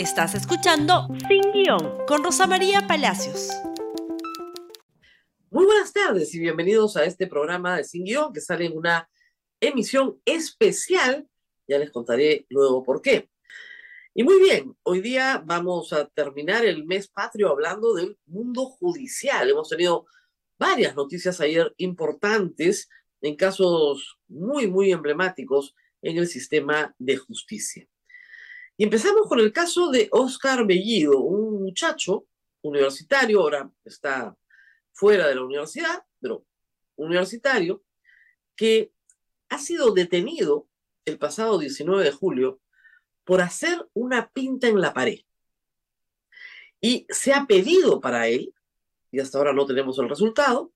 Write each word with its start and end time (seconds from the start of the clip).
Estás 0.00 0.34
escuchando 0.34 1.08
Sin 1.28 1.52
Guión 1.52 2.06
con 2.06 2.24
Rosa 2.24 2.46
María 2.46 2.86
Palacios. 2.86 3.50
Muy 5.50 5.66
buenas 5.66 5.92
tardes 5.92 6.34
y 6.34 6.38
bienvenidos 6.38 6.96
a 6.96 7.04
este 7.04 7.26
programa 7.26 7.76
de 7.76 7.84
Sin 7.84 8.04
Guión 8.04 8.32
que 8.32 8.40
sale 8.40 8.64
en 8.64 8.78
una 8.78 9.10
emisión 9.60 10.18
especial. 10.24 11.28
Ya 11.68 11.78
les 11.78 11.90
contaré 11.90 12.46
luego 12.48 12.82
por 12.82 13.02
qué. 13.02 13.28
Y 14.14 14.22
muy 14.22 14.40
bien, 14.40 14.74
hoy 14.84 15.02
día 15.02 15.42
vamos 15.44 15.92
a 15.92 16.08
terminar 16.08 16.64
el 16.64 16.86
mes 16.86 17.06
patrio 17.08 17.50
hablando 17.50 17.92
del 17.92 18.16
mundo 18.24 18.64
judicial. 18.64 19.50
Hemos 19.50 19.68
tenido 19.68 20.06
varias 20.58 20.96
noticias 20.96 21.42
ayer 21.42 21.74
importantes 21.76 22.88
en 23.20 23.36
casos 23.36 24.18
muy, 24.28 24.66
muy 24.66 24.92
emblemáticos 24.92 25.74
en 26.00 26.16
el 26.16 26.26
sistema 26.26 26.94
de 26.98 27.18
justicia. 27.18 27.86
Y 28.80 28.84
empezamos 28.84 29.28
con 29.28 29.38
el 29.40 29.52
caso 29.52 29.90
de 29.90 30.08
Oscar 30.10 30.66
Bellido, 30.66 31.20
un 31.20 31.62
muchacho 31.62 32.24
universitario, 32.62 33.42
ahora 33.42 33.70
está 33.84 34.34
fuera 34.94 35.28
de 35.28 35.34
la 35.34 35.44
universidad, 35.44 36.02
pero 36.18 36.46
universitario, 36.96 37.84
que 38.56 38.90
ha 39.50 39.58
sido 39.58 39.92
detenido 39.92 40.66
el 41.04 41.18
pasado 41.18 41.58
19 41.58 42.04
de 42.04 42.10
julio 42.10 42.62
por 43.24 43.42
hacer 43.42 43.86
una 43.92 44.30
pinta 44.30 44.68
en 44.68 44.80
la 44.80 44.94
pared. 44.94 45.18
Y 46.80 47.06
se 47.10 47.34
ha 47.34 47.44
pedido 47.44 48.00
para 48.00 48.28
él, 48.28 48.54
y 49.12 49.20
hasta 49.20 49.36
ahora 49.36 49.52
no 49.52 49.66
tenemos 49.66 49.98
el 49.98 50.08
resultado, 50.08 50.72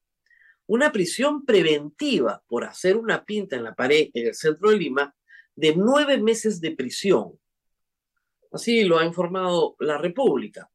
una 0.67 0.93
prisión 0.93 1.47
preventiva 1.47 2.45
por 2.49 2.65
hacer 2.65 2.99
una 2.99 3.25
pinta 3.25 3.57
en 3.57 3.65
la 3.65 3.75
pared 3.75 4.11
en 4.13 4.27
el 4.27 4.35
centro 4.35 4.69
de 4.69 4.77
Lima 4.77 5.17
de 5.57 5.75
nueve 5.75 6.19
meses 6.19 6.61
de 6.61 6.73
prisión. 6.73 7.39
Así 8.55 8.85
lo 8.85 8.99
ha 8.99 9.05
informado 9.05 9.77
la 9.81 9.99
República. 9.99 10.71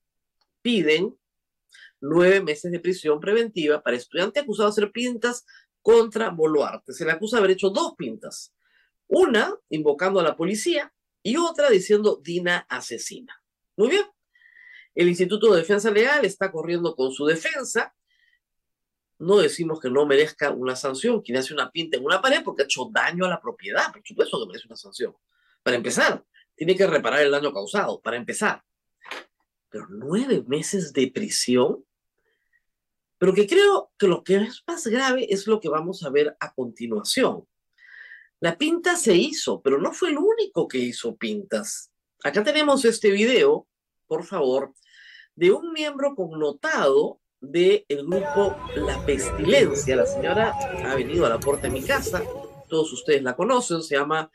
Piden 0.62 1.18
nueve 2.02 2.42
meses 2.42 2.72
de 2.72 2.80
prisión 2.80 3.20
preventiva 3.20 3.82
para 3.82 3.98
estudiante 3.98 4.40
acusado 4.40 4.70
de 4.70 4.74
hacer 4.74 4.92
pintas 4.92 5.46
contra 5.82 6.30
Boluarte. 6.30 6.94
Se 6.94 7.06
le 7.06 7.12
acusa 7.12 7.38
de 7.38 7.40
haber 7.40 7.52
hecho 7.52 7.70
dos 7.70 7.96
pintas. 7.98 8.54
Una 9.08 9.56
invocando 9.70 10.20
a 10.20 10.24
la 10.24 10.36
policía 10.36 10.94
y 11.24 11.38
otra 11.38 11.70
diciendo 11.70 12.20
Dina 12.22 12.68
asesina. 12.70 13.42
Muy 13.76 13.90
bien. 13.90 14.06
El 14.94 15.08
Instituto 15.08 15.52
de 15.52 15.62
Defensa 15.62 15.90
Legal 15.90 16.26
está 16.26 16.52
corriendo 16.52 16.96
con 16.96 17.12
su 17.12 17.26
defensa 17.26 17.96
no 19.20 19.38
decimos 19.38 19.80
que 19.82 19.90
no 19.90 20.06
merezca 20.06 20.50
una 20.50 20.76
sanción 20.78 21.22
quien 21.22 21.38
hace 21.38 21.54
una 21.54 21.70
pinta 21.70 21.98
en 21.98 22.06
una 22.06 22.22
pared 22.22 22.42
porque 22.44 22.64
ha 22.64 22.66
hecho 22.66 22.90
daño 22.92 23.26
a 23.26 23.30
la 23.30 23.42
propiedad. 23.42 23.92
Por 23.92 24.02
supuesto 24.04 24.40
que 24.40 24.48
merece 24.48 24.68
una 24.68 24.78
sanción. 24.78 25.14
Para 25.62 25.76
empezar, 25.76 26.24
tiene 26.60 26.76
que 26.76 26.88
reparar 26.88 27.22
el 27.22 27.32
daño 27.32 27.54
causado, 27.54 28.02
para 28.02 28.18
empezar. 28.18 28.62
Pero 29.70 29.88
nueve 29.88 30.44
meses 30.46 30.92
de 30.92 31.10
prisión. 31.10 31.86
Pero 33.18 33.34
que 33.34 33.48
creo 33.48 33.94
que 33.98 34.08
lo 34.08 34.26
que 34.26 34.36
es 34.36 34.62
más 34.68 34.86
grave 34.88 35.26
es 35.30 35.48
lo 35.48 35.62
que 35.62 35.70
vamos 35.70 36.04
a 36.04 36.10
ver 36.10 36.36
a 36.38 36.54
continuación. 36.54 37.48
La 38.42 38.58
pinta 38.58 38.98
se 38.98 39.16
hizo, 39.16 39.62
pero 39.62 39.80
no 39.80 39.94
fue 39.94 40.10
el 40.10 40.18
único 40.18 40.68
que 40.68 40.80
hizo 40.80 41.16
pintas. 41.16 41.94
Acá 42.26 42.44
tenemos 42.44 42.84
este 42.84 43.10
video, 43.12 43.66
por 44.06 44.26
favor, 44.26 44.74
de 45.36 45.54
un 45.54 45.72
miembro 45.72 46.14
connotado 46.14 47.22
del 47.40 47.86
grupo 47.88 48.58
La 48.76 49.06
Pestilencia. 49.06 49.96
La 49.96 50.06
señora 50.06 50.54
ha 50.86 50.96
venido 50.96 51.26
a 51.26 51.30
la 51.30 51.40
puerta 51.40 51.68
de 51.68 51.74
mi 51.74 51.84
casa, 51.84 52.22
todos 52.68 52.92
ustedes 52.92 53.24
la 53.24 53.38
conocen, 53.38 53.82
se 53.82 53.96
llama 53.96 54.30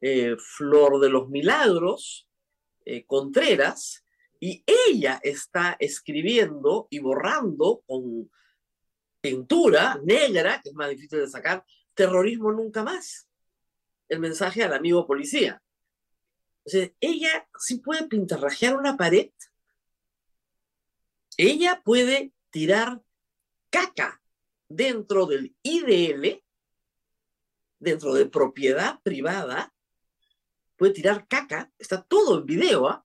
eh, 0.00 0.36
Flor 0.38 1.00
de 1.00 1.10
los 1.10 1.28
Milagros 1.28 2.28
eh, 2.84 3.04
Contreras, 3.04 4.04
y 4.40 4.64
ella 4.66 5.20
está 5.22 5.76
escribiendo 5.78 6.88
y 6.88 6.98
borrando 6.98 7.82
con 7.86 8.30
pintura 9.20 10.00
negra, 10.02 10.60
que 10.62 10.70
es 10.70 10.74
más 10.74 10.88
difícil 10.88 11.20
de 11.20 11.28
sacar, 11.28 11.64
terrorismo 11.94 12.50
nunca 12.50 12.82
más. 12.82 13.28
El 14.08 14.20
mensaje 14.20 14.62
al 14.64 14.72
amigo 14.72 15.06
policía. 15.06 15.62
Entonces, 16.64 16.92
ella 17.00 17.48
sí 17.58 17.78
puede 17.78 18.06
pintarrajear 18.08 18.76
una 18.76 18.96
pared. 18.96 19.30
Ella 21.36 21.82
puede 21.84 22.32
tirar 22.50 23.02
caca 23.68 24.20
dentro 24.68 25.26
del 25.26 25.54
IDL, 25.62 26.42
dentro 27.78 28.14
de 28.14 28.26
propiedad 28.26 29.00
privada, 29.02 29.72
puede 30.80 30.94
tirar 30.94 31.28
caca, 31.28 31.70
está 31.78 32.00
todo 32.00 32.38
en 32.38 32.46
video, 32.46 32.88
¿ah? 32.88 33.04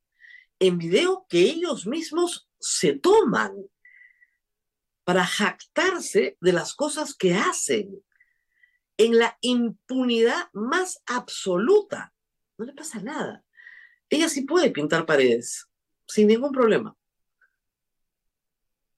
en 0.60 0.78
video 0.78 1.26
que 1.28 1.42
ellos 1.42 1.86
mismos 1.86 2.50
se 2.58 2.94
toman 2.94 3.54
para 5.04 5.26
jactarse 5.26 6.38
de 6.40 6.54
las 6.54 6.74
cosas 6.74 7.14
que 7.14 7.34
hacen 7.34 8.02
en 8.96 9.20
la 9.20 9.38
impunidad 9.42 10.48
más 10.54 11.04
absoluta. 11.06 12.14
No 12.58 12.64
le 12.64 12.72
pasa 12.72 13.02
nada. 13.02 13.44
Ella 14.10 14.30
sí 14.30 14.44
puede 14.44 14.72
pintar 14.72 15.06
paredes 15.06 15.68
sin 16.08 16.28
ningún 16.28 16.54
problema. 16.54 16.96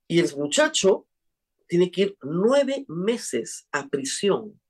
Y 0.08 0.20
el 0.20 0.32
muchacho 0.36 1.08
tiene 1.66 1.90
que 1.90 2.02
ir 2.02 2.18
nueve 2.22 2.86
meses 2.88 3.68
a 3.72 3.88
prisión 3.88 4.62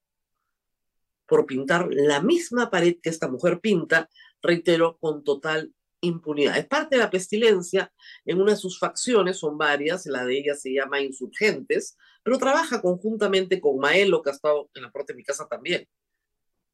por 1.28 1.46
pintar 1.46 1.88
la 1.92 2.22
misma 2.22 2.70
pared 2.70 2.98
que 3.02 3.10
esta 3.10 3.28
mujer 3.28 3.60
pinta, 3.60 4.10
reitero, 4.42 4.98
con 5.00 5.24
total 5.24 5.74
impunidad. 6.02 6.58
Es 6.58 6.68
parte 6.68 6.96
de 6.96 7.02
la 7.02 7.10
pestilencia, 7.10 7.92
en 8.26 8.42
una 8.42 8.52
de 8.52 8.58
sus 8.58 8.80
facciones, 8.80 9.38
son 9.38 9.58
varias, 9.58 10.06
la 10.06 10.26
de 10.26 10.38
ella 10.38 10.56
se 10.56 10.74
llama 10.74 11.02
Insurgentes, 11.02 11.98
pero 12.24 12.38
trabaja 12.38 12.82
conjuntamente 12.82 13.60
con 13.60 13.80
Maelo, 13.80 14.22
que 14.22 14.30
ha 14.30 14.34
estado 14.34 14.70
en 14.74 14.84
la 14.84 14.92
puerta 14.92 15.14
de 15.14 15.18
mi 15.18 15.24
casa 15.24 15.48
también. 15.48 15.88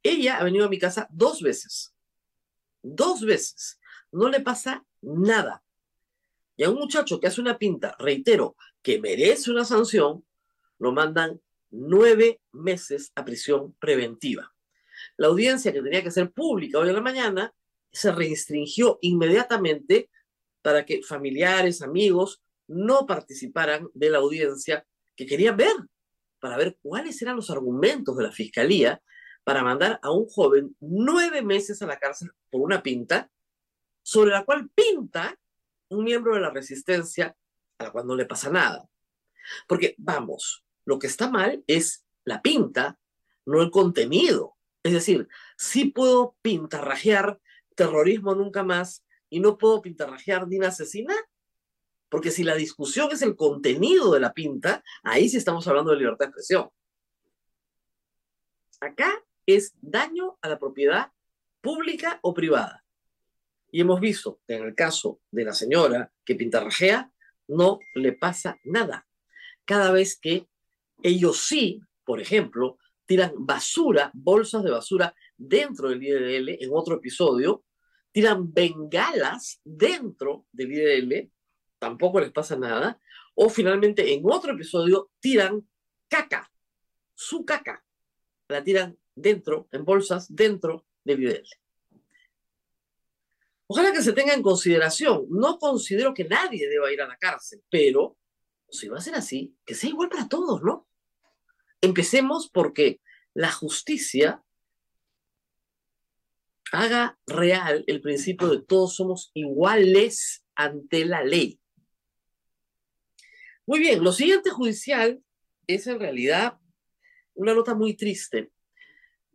Ella 0.01 0.37
ha 0.37 0.43
venido 0.43 0.65
a 0.65 0.69
mi 0.69 0.77
casa 0.77 1.07
dos 1.09 1.41
veces, 1.41 1.95
dos 2.81 3.21
veces. 3.21 3.79
No 4.11 4.29
le 4.29 4.41
pasa 4.41 4.85
nada. 5.01 5.63
Y 6.55 6.63
a 6.63 6.69
un 6.69 6.75
muchacho 6.75 7.19
que 7.19 7.27
hace 7.27 7.41
una 7.41 7.57
pinta, 7.57 7.95
reitero, 7.97 8.55
que 8.81 8.99
merece 8.99 9.49
una 9.49 9.65
sanción, 9.65 10.25
lo 10.77 10.91
mandan 10.91 11.41
nueve 11.73 12.39
meses 12.51 13.11
a 13.16 13.25
prisión 13.25 13.73
preventiva. 13.79 14.53
La 15.17 15.28
audiencia 15.28 15.73
que 15.73 15.81
tenía 15.81 16.03
que 16.03 16.11
ser 16.11 16.31
pública 16.31 16.79
hoy 16.79 16.89
en 16.89 16.95
la 16.95 17.01
mañana 17.01 17.53
se 17.91 18.11
restringió 18.11 19.00
inmediatamente 19.01 20.09
para 20.62 20.85
que 20.85 21.03
familiares, 21.03 21.81
amigos 21.81 22.41
no 22.67 23.06
participaran 23.06 23.89
de 23.94 24.09
la 24.09 24.19
audiencia 24.19 24.85
que 25.16 25.25
querían 25.25 25.57
ver, 25.57 25.75
para 26.39 26.57
ver 26.57 26.78
cuáles 26.81 27.22
eran 27.22 27.35
los 27.35 27.50
argumentos 27.50 28.16
de 28.17 28.23
la 28.23 28.31
fiscalía 28.31 29.01
para 29.44 29.63
mandar 29.63 30.00
a 30.01 30.12
un 30.12 30.25
joven 30.28 30.75
nueve 30.79 31.41
meses 31.41 31.81
a 31.81 31.85
la 31.85 32.00
cárcel 32.00 32.31
por 32.50 32.62
una 32.62 32.81
pinta 32.81 33.29
sobre 34.01 34.31
la 34.31 34.45
cual 34.45 34.69
pinta 34.69 35.38
un 35.89 36.03
miembro 36.03 36.35
de 36.35 36.41
la 36.41 36.50
resistencia 36.50 37.35
a 37.78 37.83
la 37.83 37.91
cual 37.91 38.07
no 38.07 38.16
le 38.16 38.25
pasa 38.25 38.50
nada. 38.50 38.88
Porque, 39.67 39.95
vamos, 39.97 40.66
lo 40.85 40.99
que 40.99 41.07
está 41.07 41.29
mal 41.29 41.63
es 41.67 42.05
la 42.25 42.41
pinta, 42.41 42.99
no 43.45 43.61
el 43.61 43.71
contenido. 43.71 44.55
Es 44.83 44.94
decir, 44.94 45.27
sí 45.57 45.85
puedo 45.85 46.35
pintarrajear 46.41 47.39
terrorismo 47.75 48.35
nunca 48.35 48.63
más 48.63 49.05
y 49.29 49.39
no 49.39 49.57
puedo 49.57 49.81
pintarrajear 49.81 50.47
Dina 50.47 50.67
asesina, 50.67 51.16
porque 52.09 52.31
si 52.31 52.44
la 52.44 52.55
discusión 52.55 53.09
es 53.11 53.21
el 53.21 53.35
contenido 53.35 54.11
de 54.11 54.19
la 54.19 54.33
pinta, 54.33 54.83
ahí 55.01 55.29
sí 55.29 55.38
estamos 55.38 55.67
hablando 55.67 55.91
de 55.91 55.97
libertad 55.97 56.25
de 56.25 56.29
expresión. 56.29 56.69
Acá 58.79 59.23
es 59.45 59.73
daño 59.81 60.38
a 60.41 60.50
la 60.50 60.59
propiedad 60.59 61.11
pública 61.61 62.19
o 62.21 62.33
privada. 62.33 62.85
Y 63.71 63.81
hemos 63.81 64.00
visto 64.00 64.39
que 64.45 64.55
en 64.55 64.63
el 64.65 64.75
caso 64.75 65.21
de 65.31 65.45
la 65.45 65.53
señora 65.53 66.12
que 66.24 66.35
pintarrajea, 66.35 67.12
no 67.47 67.80
le 67.95 68.13
pasa 68.13 68.59
nada. 68.63 69.07
Cada 69.65 69.91
vez 69.91 70.18
que 70.19 70.47
ellos 71.03 71.45
sí, 71.45 71.81
por 72.03 72.19
ejemplo, 72.19 72.79
tiran 73.05 73.33
basura, 73.35 74.09
bolsas 74.13 74.63
de 74.63 74.71
basura 74.71 75.13
dentro 75.38 75.89
del 75.89 76.01
IDL, 76.01 76.63
en 76.63 76.69
otro 76.71 76.95
episodio, 76.95 77.65
tiran 78.11 78.53
bengalas 78.53 79.59
dentro 79.63 80.45
del 80.51 80.71
IDL, 80.71 81.31
tampoco 81.79 82.19
les 82.19 82.31
pasa 82.31 82.55
nada, 82.55 83.00
o 83.35 83.50
finalmente 83.50 84.13
en 84.13 84.21
otro 84.25 84.53
episodio 84.53 85.11
tiran 85.19 85.67
caca, 86.07 86.50
su 87.13 87.44
caca, 87.45 87.83
la 88.47 88.63
tiran 88.63 88.97
dentro, 89.15 89.67
en 89.71 89.83
bolsas 89.83 90.33
dentro 90.33 90.85
del 91.03 91.23
IDL. 91.23 91.47
Ojalá 93.67 93.91
que 93.91 94.03
se 94.03 94.13
tenga 94.13 94.33
en 94.33 94.44
consideración. 94.44 95.25
No 95.29 95.57
considero 95.57 96.13
que 96.13 96.25
nadie 96.25 96.69
deba 96.69 96.91
ir 96.91 97.01
a 97.01 97.07
la 97.07 97.17
cárcel, 97.17 97.63
pero 97.69 98.17
si 98.69 98.88
va 98.88 98.97
a 98.97 99.01
ser 99.01 99.15
así, 99.15 99.56
que 99.65 99.73
sea 99.73 99.89
igual 99.89 100.09
para 100.09 100.27
todos, 100.27 100.61
¿no? 100.61 100.88
Empecemos 101.83 102.50
porque 102.50 103.01
la 103.33 103.51
justicia 103.51 104.41
haga 106.71 107.19
real 107.27 107.83
el 107.88 108.00
principio 108.00 108.47
de 108.47 108.62
todos 108.62 108.95
somos 108.95 109.31
iguales 109.33 110.45
ante 110.56 111.03
la 111.03 111.25
ley. 111.25 111.59
Muy 113.65 113.80
bien, 113.80 114.01
lo 114.01 114.13
siguiente 114.13 114.50
judicial 114.50 115.21
es 115.68 115.85
en 115.88 116.00
realidad 116.00 116.57
una 117.33 117.53
nota 117.53 117.75
muy 117.75 117.97
triste. 117.97 118.50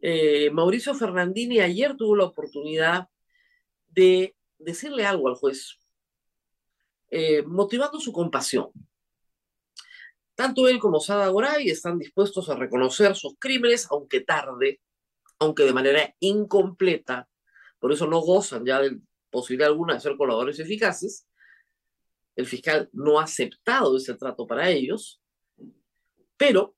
Eh, 0.00 0.48
Mauricio 0.50 0.94
Fernandini 0.94 1.60
ayer 1.60 1.98
tuvo 1.98 2.16
la 2.16 2.24
oportunidad 2.24 3.10
de 3.88 4.34
decirle 4.58 5.04
algo 5.04 5.28
al 5.28 5.34
juez, 5.34 5.78
eh, 7.10 7.42
motivando 7.42 8.00
su 8.00 8.10
compasión. 8.10 8.70
Tanto 10.38 10.68
él 10.68 10.78
como 10.78 11.00
Sada 11.00 11.26
Goray 11.26 11.68
están 11.68 11.98
dispuestos 11.98 12.48
a 12.48 12.54
reconocer 12.54 13.16
sus 13.16 13.34
crímenes, 13.40 13.88
aunque 13.90 14.20
tarde, 14.20 14.80
aunque 15.40 15.64
de 15.64 15.72
manera 15.72 16.14
incompleta, 16.20 17.28
por 17.80 17.92
eso 17.92 18.06
no 18.06 18.20
gozan 18.20 18.64
ya 18.64 18.80
de 18.80 19.00
posibilidad 19.30 19.68
alguna 19.68 19.94
de 19.94 20.00
ser 20.00 20.16
colaboradores 20.16 20.60
eficaces. 20.60 21.26
El 22.36 22.46
fiscal 22.46 22.88
no 22.92 23.18
ha 23.18 23.24
aceptado 23.24 23.96
ese 23.96 24.14
trato 24.14 24.46
para 24.46 24.70
ellos, 24.70 25.20
pero 26.36 26.76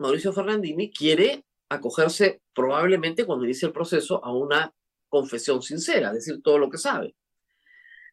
Mauricio 0.00 0.32
Fernandini 0.32 0.92
quiere 0.92 1.44
acogerse 1.68 2.42
probablemente 2.52 3.24
cuando 3.24 3.44
inicie 3.44 3.66
el 3.66 3.72
proceso 3.72 4.24
a 4.24 4.34
una 4.34 4.74
confesión 5.08 5.62
sincera, 5.62 6.12
decir 6.12 6.42
todo 6.42 6.58
lo 6.58 6.68
que 6.68 6.78
sabe. 6.78 7.14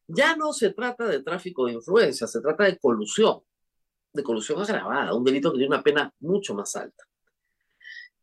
Ya 0.08 0.36
no 0.36 0.54
se 0.54 0.72
trata 0.72 1.08
de 1.08 1.24
tráfico 1.24 1.66
de 1.66 1.74
influencia, 1.74 2.28
se 2.28 2.42
trata 2.42 2.66
de 2.66 2.78
colusión, 2.78 3.42
de 4.18 4.24
colusión 4.24 4.62
agravada, 4.62 5.14
un 5.14 5.24
delito 5.24 5.52
que 5.52 5.60
tiene 5.60 5.74
una 5.74 5.84
pena 5.84 6.14
mucho 6.20 6.54
más 6.54 6.76
alta. 6.76 7.06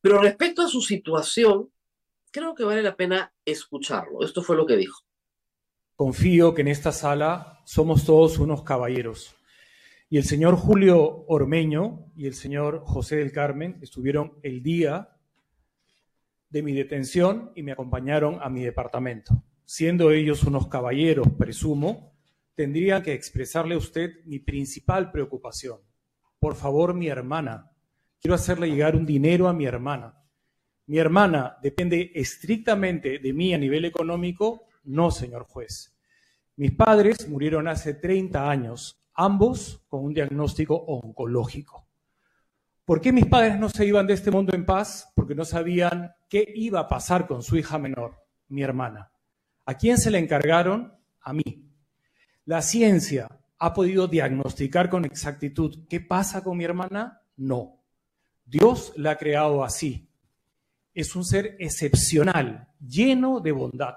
Pero 0.02 0.20
respecto 0.20 0.60
a 0.60 0.68
su 0.68 0.82
situación, 0.82 1.70
creo 2.30 2.54
que 2.54 2.64
vale 2.64 2.82
la 2.82 2.94
pena 2.94 3.32
escucharlo. 3.42 4.22
Esto 4.22 4.42
fue 4.42 4.56
lo 4.56 4.66
que 4.66 4.76
dijo. 4.76 5.00
Confío 5.96 6.52
que 6.52 6.60
en 6.60 6.68
esta 6.68 6.92
sala 6.92 7.62
somos 7.64 8.04
todos 8.04 8.38
unos 8.38 8.62
caballeros. 8.64 9.34
Y 10.10 10.18
el 10.18 10.24
señor 10.24 10.56
Julio 10.56 11.24
Ormeño 11.28 12.12
y 12.14 12.26
el 12.26 12.34
señor 12.34 12.82
José 12.84 13.16
del 13.16 13.32
Carmen 13.32 13.78
estuvieron 13.80 14.38
el 14.42 14.62
día 14.62 15.16
de 16.50 16.62
mi 16.62 16.72
detención 16.72 17.52
y 17.54 17.62
me 17.62 17.72
acompañaron 17.72 18.38
a 18.42 18.50
mi 18.50 18.62
departamento. 18.62 19.42
Siendo 19.64 20.10
ellos 20.10 20.44
unos 20.44 20.68
caballeros, 20.68 21.28
presumo, 21.38 22.13
tendría 22.54 23.02
que 23.02 23.12
expresarle 23.12 23.74
a 23.74 23.78
usted 23.78 24.24
mi 24.24 24.38
principal 24.38 25.10
preocupación. 25.10 25.80
Por 26.38 26.54
favor, 26.54 26.94
mi 26.94 27.08
hermana. 27.08 27.70
Quiero 28.20 28.34
hacerle 28.34 28.70
llegar 28.70 28.96
un 28.96 29.06
dinero 29.06 29.48
a 29.48 29.52
mi 29.52 29.66
hermana. 29.66 30.22
Mi 30.86 30.98
hermana 30.98 31.56
depende 31.62 32.12
estrictamente 32.14 33.18
de 33.18 33.32
mí 33.32 33.54
a 33.54 33.58
nivel 33.58 33.84
económico. 33.84 34.66
No, 34.84 35.10
señor 35.10 35.44
juez. 35.44 35.96
Mis 36.56 36.72
padres 36.72 37.28
murieron 37.28 37.66
hace 37.66 37.94
30 37.94 38.48
años, 38.48 39.02
ambos 39.14 39.84
con 39.88 40.04
un 40.04 40.14
diagnóstico 40.14 40.76
oncológico. 40.76 41.88
¿Por 42.84 43.00
qué 43.00 43.12
mis 43.12 43.26
padres 43.26 43.58
no 43.58 43.70
se 43.70 43.86
iban 43.86 44.06
de 44.06 44.12
este 44.12 44.30
mundo 44.30 44.54
en 44.54 44.66
paz? 44.66 45.10
Porque 45.16 45.34
no 45.34 45.46
sabían 45.46 46.12
qué 46.28 46.46
iba 46.54 46.80
a 46.80 46.88
pasar 46.88 47.26
con 47.26 47.42
su 47.42 47.56
hija 47.56 47.78
menor, 47.78 48.22
mi 48.48 48.62
hermana. 48.62 49.10
¿A 49.64 49.74
quién 49.74 49.96
se 49.96 50.10
le 50.10 50.18
encargaron? 50.18 50.92
A 51.22 51.32
mí. 51.32 51.73
¿La 52.46 52.60
ciencia 52.60 53.28
ha 53.58 53.72
podido 53.72 54.06
diagnosticar 54.06 54.90
con 54.90 55.06
exactitud 55.06 55.86
qué 55.88 56.00
pasa 56.00 56.44
con 56.44 56.58
mi 56.58 56.64
hermana? 56.64 57.22
No. 57.36 57.82
Dios 58.44 58.92
la 58.96 59.12
ha 59.12 59.16
creado 59.16 59.64
así. 59.64 60.10
Es 60.92 61.16
un 61.16 61.24
ser 61.24 61.56
excepcional, 61.58 62.68
lleno 62.78 63.40
de 63.40 63.52
bondad, 63.52 63.96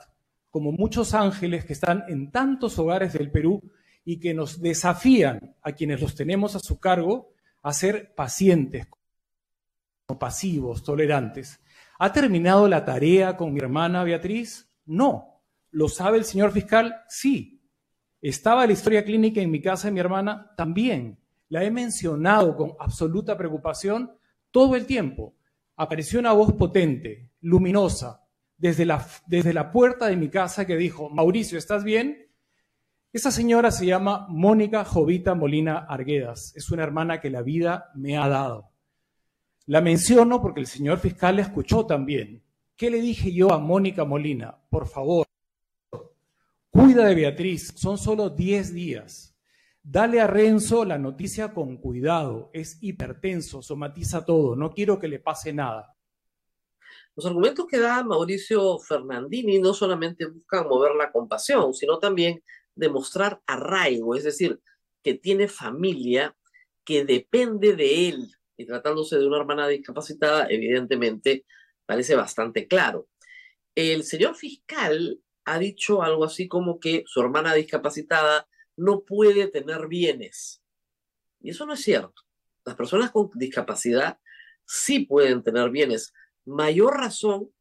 como 0.50 0.72
muchos 0.72 1.14
ángeles 1.14 1.66
que 1.66 1.74
están 1.74 2.06
en 2.08 2.32
tantos 2.32 2.80
hogares 2.80 3.12
del 3.12 3.32
Perú 3.32 3.62
y 4.06 4.20
que 4.20 4.34
nos 4.34 4.62
desafían 4.62 5.56
a 5.62 5.74
quienes 5.74 6.00
los 6.00 6.16
tenemos 6.16 6.56
a 6.56 6.60
su 6.60 6.80
cargo 6.80 7.34
a 7.62 7.74
ser 7.74 8.16
pacientes, 8.16 8.88
pasivos, 10.18 10.84
tolerantes. 10.84 11.60
¿Ha 12.00 12.14
terminado 12.14 12.70
la 12.70 12.86
tarea 12.86 13.36
con 13.36 13.54
mi 13.54 13.60
hermana 13.60 14.06
Beatriz? 14.06 14.70
No. 14.86 15.42
¿Lo 15.72 15.90
sabe 15.90 16.18
el 16.18 16.24
señor 16.24 16.54
fiscal? 16.54 17.04
Sí. 17.10 17.57
¿Estaba 18.22 18.66
la 18.66 18.74
historia 18.74 19.06
clínica 19.06 19.42
en 19.42 19.52
mi 19.52 19.62
casa 19.62 19.88
de 19.88 19.94
mi 19.94 20.00
hermana? 20.00 20.54
También. 20.58 21.20
La 21.50 21.64
he 21.64 21.72
mencionado 21.72 22.56
con 22.56 22.74
absoluta 22.80 23.38
preocupación 23.38 24.12
todo 24.52 24.76
el 24.76 24.86
tiempo. 24.86 25.36
Apareció 25.76 26.20
una 26.20 26.34
voz 26.34 26.54
potente, 26.54 27.32
luminosa, 27.42 28.24
desde 28.58 28.86
la, 28.86 29.08
desde 29.28 29.54
la 29.54 29.72
puerta 29.72 30.08
de 30.08 30.16
mi 30.16 30.30
casa 30.30 30.66
que 30.66 30.76
dijo, 30.76 31.10
Mauricio, 31.10 31.58
¿estás 31.58 31.84
bien? 31.84 32.28
Esa 33.14 33.32
señora 33.32 33.72
se 33.72 33.86
llama 33.86 34.26
Mónica 34.30 34.84
Jovita 34.84 35.36
Molina 35.36 35.86
Arguedas. 35.88 36.54
Es 36.56 36.72
una 36.72 36.84
hermana 36.84 37.22
que 37.22 37.30
la 37.30 37.44
vida 37.44 37.92
me 37.96 38.18
ha 38.18 38.28
dado. 38.28 38.72
La 39.68 39.82
menciono 39.82 40.42
porque 40.42 40.62
el 40.62 40.68
señor 40.68 41.00
fiscal 41.00 41.36
la 41.36 41.44
escuchó 41.44 41.86
también. 41.86 42.44
¿Qué 42.76 42.90
le 42.90 43.00
dije 43.00 43.32
yo 43.32 43.54
a 43.54 43.60
Mónica 43.60 44.06
Molina? 44.06 44.58
Por 44.70 44.88
favor, 44.88 45.27
de 47.06 47.16
Beatriz, 47.16 47.74
son 47.76 47.98
solo 47.98 48.30
10 48.30 48.74
días. 48.74 49.36
Dale 49.82 50.20
a 50.20 50.28
Renzo 50.28 50.84
la 50.84 50.98
noticia 50.98 51.54
con 51.54 51.78
cuidado, 51.78 52.50
es 52.54 52.78
hipertenso, 52.82 53.62
somatiza 53.62 54.26
todo, 54.26 54.56
no 54.56 54.74
quiero 54.74 55.00
que 55.00 55.08
le 55.08 55.20
pase 55.20 55.54
nada. 55.54 55.96
Los 57.16 57.26
argumentos 57.26 57.66
que 57.68 57.80
da 57.80 58.04
Mauricio 58.04 58.78
Fernandini 58.80 59.60
no 59.60 59.74
solamente 59.74 60.28
buscan 60.28 60.68
mover 60.68 60.94
la 60.96 61.12
compasión, 61.12 61.74
sino 61.74 62.00
también 62.00 62.44
demostrar 62.76 63.42
arraigo, 63.48 64.16
es 64.16 64.24
decir, 64.24 64.60
que 65.02 65.16
tiene 65.16 65.48
familia 65.48 66.36
que 66.84 67.06
depende 67.06 67.76
de 67.76 68.10
él. 68.10 68.32
Y 68.56 68.66
tratándose 68.66 69.18
de 69.18 69.26
una 69.26 69.38
hermana 69.38 69.68
discapacitada, 69.68 70.48
evidentemente 70.50 71.46
parece 71.86 72.16
bastante 72.16 72.68
claro. 72.68 73.08
El 73.74 74.04
señor 74.04 74.36
fiscal 74.36 75.20
ha 75.48 75.60
dicho 75.60 76.04
algo 76.04 76.26
así 76.26 76.48
como 76.48 76.80
que 76.80 77.04
su 77.08 77.22
hermana 77.22 77.54
discapacitada 77.54 78.48
no 78.76 79.02
puede 79.02 79.48
tener 79.48 79.88
bienes. 79.88 80.62
Y 81.40 81.52
eso 81.52 81.66
no 81.66 81.74
es 81.74 81.82
cierto. 81.82 82.24
Las 82.66 82.76
personas 82.76 83.12
con 83.12 83.30
discapacidad 83.34 84.20
sí 84.66 85.00
pueden 85.00 85.44
tener 85.44 85.70
bienes. 85.70 86.14
Mayor 86.46 86.98
razón 86.98 87.52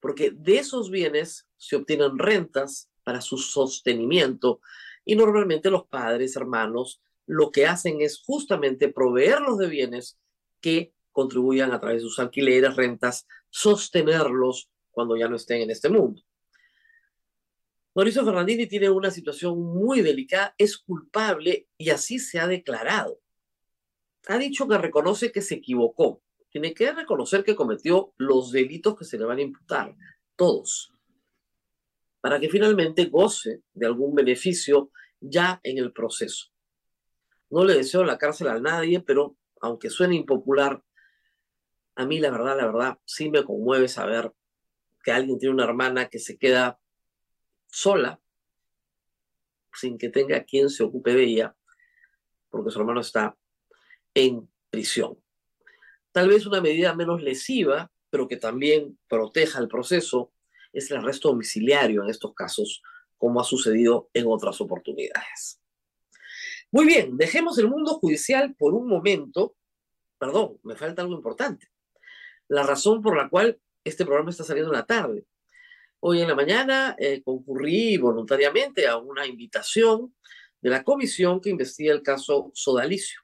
porque 0.00 0.30
de 0.30 0.58
esos 0.58 0.90
bienes 0.90 1.48
se 1.56 1.76
obtienen 1.76 2.18
rentas, 2.18 2.90
para 3.04 3.20
su 3.20 3.38
sostenimiento. 3.38 4.60
Y 5.04 5.16
normalmente 5.16 5.70
los 5.70 5.86
padres, 5.86 6.36
hermanos, 6.36 7.00
lo 7.26 7.50
que 7.50 7.66
hacen 7.66 8.00
es 8.00 8.22
justamente 8.24 8.88
proveerlos 8.88 9.58
de 9.58 9.68
bienes 9.68 10.18
que 10.60 10.92
contribuyan 11.10 11.72
a 11.72 11.80
través 11.80 12.02
de 12.02 12.08
sus 12.08 12.18
alquileres, 12.18 12.76
rentas, 12.76 13.26
sostenerlos 13.50 14.70
cuando 14.90 15.16
ya 15.16 15.28
no 15.28 15.36
estén 15.36 15.62
en 15.62 15.70
este 15.70 15.88
mundo. 15.88 16.22
Mauricio 17.94 18.24
Fernandini 18.24 18.66
tiene 18.66 18.88
una 18.88 19.10
situación 19.10 19.60
muy 19.60 20.00
delicada, 20.00 20.54
es 20.56 20.78
culpable 20.78 21.68
y 21.76 21.90
así 21.90 22.18
se 22.18 22.40
ha 22.40 22.46
declarado. 22.46 23.20
Ha 24.28 24.38
dicho 24.38 24.66
que 24.66 24.78
reconoce 24.78 25.32
que 25.32 25.42
se 25.42 25.56
equivocó. 25.56 26.22
Tiene 26.50 26.74
que 26.74 26.92
reconocer 26.92 27.44
que 27.44 27.56
cometió 27.56 28.14
los 28.16 28.52
delitos 28.52 28.96
que 28.96 29.04
se 29.04 29.18
le 29.18 29.24
van 29.24 29.38
a 29.38 29.42
imputar, 29.42 29.94
todos 30.36 30.92
para 32.22 32.38
que 32.38 32.48
finalmente 32.48 33.06
goce 33.06 33.62
de 33.74 33.84
algún 33.84 34.14
beneficio 34.14 34.92
ya 35.20 35.60
en 35.64 35.78
el 35.78 35.92
proceso. 35.92 36.46
No 37.50 37.64
le 37.64 37.74
deseo 37.74 38.04
la 38.04 38.16
cárcel 38.16 38.46
a 38.46 38.60
nadie, 38.60 39.00
pero 39.00 39.36
aunque 39.60 39.90
suene 39.90 40.14
impopular, 40.14 40.82
a 41.96 42.06
mí 42.06 42.20
la 42.20 42.30
verdad, 42.30 42.56
la 42.56 42.66
verdad, 42.66 42.98
sí 43.04 43.28
me 43.28 43.44
conmueve 43.44 43.88
saber 43.88 44.32
que 45.02 45.10
alguien 45.10 45.36
tiene 45.36 45.52
una 45.52 45.64
hermana 45.64 46.08
que 46.08 46.20
se 46.20 46.38
queda 46.38 46.78
sola, 47.72 48.20
sin 49.72 49.96
que 49.96 50.10
tenga 50.10 50.44
quien 50.44 50.68
se 50.68 50.84
ocupe 50.84 51.14
de 51.14 51.24
ella, 51.24 51.56
porque 52.50 52.70
su 52.70 52.78
hermano 52.78 53.00
está 53.00 53.36
en 54.14 54.48
prisión. 54.68 55.18
Tal 56.12 56.28
vez 56.28 56.46
una 56.46 56.60
medida 56.60 56.94
menos 56.94 57.22
lesiva, 57.22 57.90
pero 58.10 58.28
que 58.28 58.36
también 58.36 58.98
proteja 59.08 59.58
el 59.58 59.68
proceso, 59.68 60.32
es 60.74 60.90
el 60.90 60.98
arresto 60.98 61.28
domiciliario 61.28 62.02
en 62.02 62.10
estos 62.10 62.34
casos, 62.34 62.82
como 63.16 63.40
ha 63.40 63.44
sucedido 63.44 64.10
en 64.12 64.26
otras 64.26 64.60
oportunidades. 64.60 65.60
Muy 66.70 66.86
bien, 66.86 67.16
dejemos 67.16 67.58
el 67.58 67.68
mundo 67.68 67.94
judicial 67.94 68.54
por 68.54 68.74
un 68.74 68.86
momento. 68.86 69.56
Perdón, 70.18 70.58
me 70.62 70.76
falta 70.76 71.02
algo 71.02 71.14
importante. 71.14 71.68
La 72.48 72.64
razón 72.64 73.00
por 73.00 73.16
la 73.16 73.30
cual 73.30 73.58
este 73.84 74.04
programa 74.04 74.30
está 74.30 74.44
saliendo 74.44 74.72
en 74.72 74.78
la 74.78 74.86
tarde. 74.86 75.24
Hoy 76.04 76.20
en 76.20 76.26
la 76.26 76.34
mañana 76.34 76.96
eh, 76.98 77.22
concurrí 77.22 77.96
voluntariamente 77.96 78.88
a 78.88 78.96
una 78.96 79.24
invitación 79.24 80.12
de 80.60 80.68
la 80.68 80.82
comisión 80.82 81.40
que 81.40 81.50
investiga 81.50 81.92
el 81.92 82.02
caso 82.02 82.50
Sodalicio. 82.54 83.20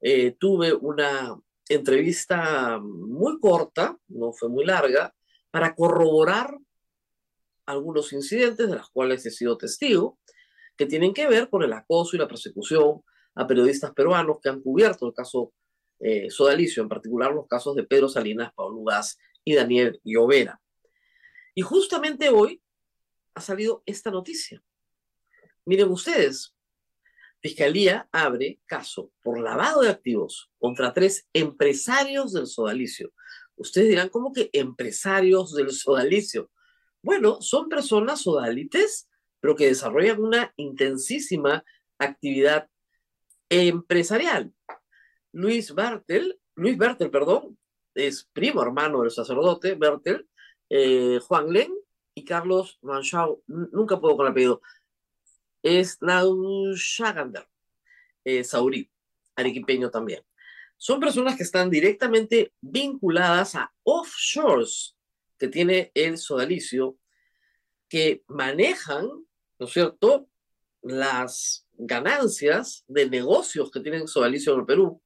Eh, 0.00 0.32
tuve 0.32 0.72
una 0.72 1.40
entrevista 1.68 2.80
muy 2.82 3.38
corta, 3.38 3.96
no 4.08 4.32
fue 4.32 4.48
muy 4.48 4.64
larga, 4.64 5.14
para 5.52 5.76
corroborar 5.76 6.58
algunos 7.66 8.12
incidentes 8.12 8.68
de 8.68 8.78
los 8.78 8.90
cuales 8.90 9.24
he 9.24 9.30
sido 9.30 9.56
testigo, 9.56 10.18
que 10.76 10.86
tienen 10.86 11.14
que 11.14 11.28
ver 11.28 11.48
con 11.48 11.62
el 11.62 11.72
acoso 11.72 12.16
y 12.16 12.18
la 12.18 12.26
persecución 12.26 13.00
a 13.36 13.46
periodistas 13.46 13.92
peruanos 13.92 14.38
que 14.42 14.48
han 14.48 14.60
cubierto 14.60 15.06
el 15.06 15.14
caso 15.14 15.52
eh, 16.00 16.28
Sodalicio, 16.30 16.82
en 16.82 16.88
particular 16.88 17.32
los 17.32 17.46
casos 17.46 17.76
de 17.76 17.84
Pedro 17.84 18.08
Salinas, 18.08 18.52
Pablo 18.56 18.82
Gas 18.82 19.18
y 19.44 19.54
Daniel 19.54 20.00
Llovera. 20.02 20.58
Y 21.54 21.62
justamente 21.62 22.28
hoy 22.28 22.62
ha 23.34 23.40
salido 23.40 23.82
esta 23.86 24.10
noticia. 24.10 24.62
Miren 25.64 25.90
ustedes, 25.90 26.54
Fiscalía 27.42 28.08
abre 28.12 28.60
caso 28.66 29.10
por 29.20 29.40
lavado 29.40 29.82
de 29.82 29.88
activos 29.88 30.50
contra 30.58 30.94
tres 30.94 31.28
empresarios 31.32 32.32
del 32.32 32.46
sodalicio. 32.46 33.12
Ustedes 33.56 33.88
dirán, 33.88 34.10
¿cómo 34.10 34.32
que 34.32 34.48
empresarios 34.52 35.52
del 35.54 35.72
sodalicio? 35.72 36.50
Bueno, 37.02 37.42
son 37.42 37.68
personas 37.68 38.22
sodalites, 38.22 39.08
pero 39.40 39.56
que 39.56 39.66
desarrollan 39.66 40.22
una 40.22 40.52
intensísima 40.56 41.64
actividad 41.98 42.68
empresarial. 43.48 44.54
Luis 45.32 45.74
Bertel, 45.74 46.38
Luis 46.54 46.78
Bertel, 46.78 47.10
perdón, 47.10 47.58
es 47.94 48.28
primo 48.32 48.62
hermano 48.62 49.02
del 49.02 49.10
sacerdote 49.10 49.74
Bertel, 49.74 50.28
eh, 50.74 51.20
Juan 51.28 51.52
Len 51.52 51.70
y 52.14 52.24
Carlos 52.24 52.78
Manchau, 52.80 53.42
nunca 53.46 54.00
puedo 54.00 54.16
con 54.16 54.24
el 54.24 54.32
apellido, 54.32 54.62
es 55.62 56.00
Naushagander, 56.00 57.46
eh, 58.24 58.42
Saurí, 58.42 58.90
arequipeño 59.36 59.90
también. 59.90 60.22
Son 60.78 60.98
personas 60.98 61.36
que 61.36 61.42
están 61.42 61.68
directamente 61.68 62.54
vinculadas 62.62 63.54
a 63.54 63.70
offshores 63.82 64.96
que 65.38 65.48
tiene 65.48 65.92
el 65.94 66.16
sodalicio, 66.16 66.96
que 67.86 68.24
manejan, 68.26 69.08
¿no 69.58 69.66
es 69.66 69.72
cierto?, 69.72 70.26
las 70.80 71.68
ganancias 71.74 72.82
de 72.88 73.10
negocios 73.10 73.70
que 73.70 73.80
tienen 73.80 74.08
sodalicio 74.08 74.54
en 74.54 74.60
el 74.60 74.66
Perú, 74.66 75.02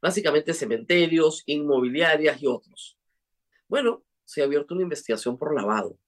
básicamente 0.00 0.54
cementerios, 0.54 1.42
inmobiliarias 1.46 2.40
y 2.40 2.46
otros. 2.46 2.96
Bueno, 3.66 4.04
se 4.32 4.40
ha 4.40 4.46
abierto 4.46 4.72
una 4.72 4.84
investigación 4.84 5.36
por 5.36 5.54
lavado. 5.54 5.98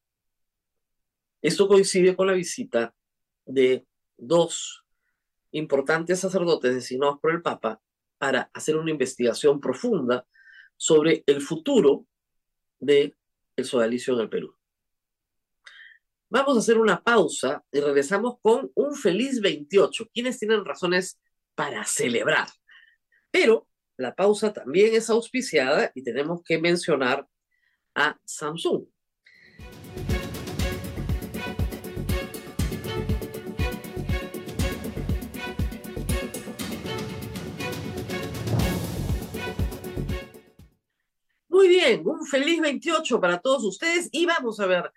Esto 1.43 1.69
coincide 1.69 2.17
con 2.17 2.27
la 2.27 2.33
visita 2.33 2.95
de 3.45 3.87
dos 4.17 4.83
importantes 5.51 6.21
sacerdotes 6.21 6.75
designados 6.75 7.21
por 7.21 7.33
el 7.33 7.43
Papa 7.43 7.83
para 8.17 8.51
hacer 8.55 8.79
una 8.79 8.91
investigación 8.91 9.61
profunda 9.61 10.27
sobre 10.75 11.23
el 11.27 11.43
futuro 11.43 12.07
del 12.79 13.15
el 13.57 13.65
sodalicio 13.67 14.15
en 14.15 14.21
el 14.21 14.31
Perú. 14.31 14.57
Vamos 16.31 16.57
a 16.57 16.61
hacer 16.61 16.79
una 16.79 17.05
pausa 17.05 17.63
y 17.71 17.79
regresamos 17.79 18.39
con 18.41 18.73
un 18.75 18.95
feliz 18.95 19.43
28. 19.43 20.09
Quienes 20.15 20.39
tienen 20.39 20.65
razones 20.65 21.21
para 21.55 21.85
celebrar? 21.85 22.49
Pero 23.31 23.69
la 23.99 24.15
pausa 24.15 24.51
también 24.51 24.95
es 24.95 25.11
auspiciada 25.11 25.93
y 25.95 26.03
tenemos 26.03 26.43
que 26.43 26.59
mencionar 26.59 27.29
a 27.95 28.19
Samsung. 28.25 28.85
Muy 41.49 41.69
bien, 41.69 42.03
un 42.07 42.27
feliz 42.27 42.61
28 42.61 43.21
para 43.21 43.39
todos 43.39 43.65
ustedes 43.65 44.09
y 44.13 44.27
vamos 44.27 44.59
a 44.61 44.67
ver 44.67 44.93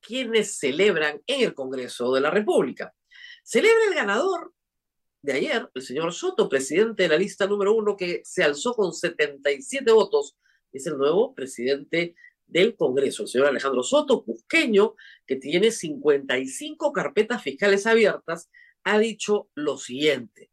quiénes 0.00 0.58
celebran 0.58 1.22
en 1.26 1.42
el 1.42 1.54
Congreso 1.54 2.12
de 2.12 2.20
la 2.20 2.30
República. 2.30 2.92
Celebra 3.44 3.84
el 3.88 3.94
ganador 3.94 4.52
de 5.22 5.34
ayer, 5.34 5.70
el 5.74 5.82
señor 5.82 6.12
Soto, 6.12 6.48
presidente 6.48 7.04
de 7.04 7.10
la 7.10 7.16
lista 7.16 7.46
número 7.46 7.74
uno, 7.74 7.96
que 7.96 8.22
se 8.24 8.42
alzó 8.42 8.74
con 8.74 8.92
77 8.92 9.92
votos, 9.92 10.36
es 10.72 10.86
el 10.86 10.96
nuevo 10.96 11.34
presidente 11.34 12.14
del 12.50 12.76
Congreso, 12.76 13.22
el 13.22 13.28
señor 13.28 13.48
Alejandro 13.48 13.82
Soto, 13.82 14.24
cusqueño, 14.24 14.94
que 15.26 15.36
tiene 15.36 15.70
55 15.70 16.92
carpetas 16.92 17.42
fiscales 17.42 17.86
abiertas, 17.86 18.50
ha 18.84 18.98
dicho 18.98 19.48
lo 19.54 19.78
siguiente. 19.78 20.50